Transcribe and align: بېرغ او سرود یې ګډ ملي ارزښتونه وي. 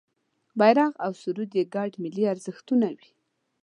بېرغ 0.59 0.91
او 1.05 1.11
سرود 1.21 1.51
یې 1.57 1.63
ګډ 1.75 1.91
ملي 2.03 2.23
ارزښتونه 2.33 2.87
وي. 2.97 3.09